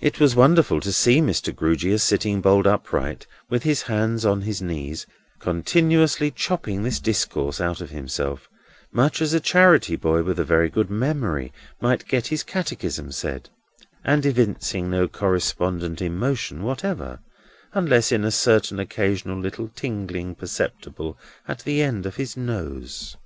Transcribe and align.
It 0.00 0.18
was 0.18 0.34
wonderful 0.34 0.80
to 0.80 0.90
see 0.92 1.20
Mr. 1.20 1.54
Grewgious 1.54 2.02
sitting 2.02 2.40
bolt 2.40 2.66
upright, 2.66 3.28
with 3.48 3.62
his 3.62 3.82
hands 3.82 4.26
on 4.26 4.40
his 4.40 4.60
knees, 4.60 5.06
continuously 5.38 6.32
chopping 6.32 6.82
this 6.82 6.98
discourse 6.98 7.60
out 7.60 7.80
of 7.80 7.90
himself: 7.90 8.48
much 8.90 9.22
as 9.22 9.32
a 9.32 9.38
charity 9.38 9.94
boy 9.94 10.24
with 10.24 10.40
a 10.40 10.44
very 10.44 10.68
good 10.68 10.90
memory 10.90 11.52
might 11.80 12.08
get 12.08 12.26
his 12.26 12.42
catechism 12.42 13.12
said: 13.12 13.48
and 14.02 14.26
evincing 14.26 14.90
no 14.90 15.06
correspondent 15.06 16.02
emotion 16.02 16.64
whatever, 16.64 17.20
unless 17.74 18.10
in 18.10 18.24
a 18.24 18.32
certain 18.32 18.80
occasional 18.80 19.38
little 19.38 19.68
tingling 19.68 20.34
perceptible 20.34 21.16
at 21.46 21.60
the 21.60 21.80
end 21.80 22.06
of 22.06 22.16
his 22.16 22.36
nose. 22.36 23.16